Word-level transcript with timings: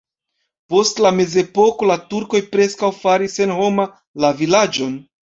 Post 0.73 0.99
la 1.05 1.09
mezepoko 1.17 1.89
la 1.89 1.97
turkoj 2.13 2.41
preskaŭ 2.55 2.89
faris 3.01 3.35
senhoma 3.41 3.85
la 4.25 4.33
vilaĝon. 4.41 4.97